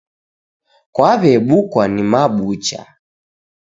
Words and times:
Kwaw'ebukwa 0.95 1.83
ni 1.93 2.01
mabucha. 2.11 2.81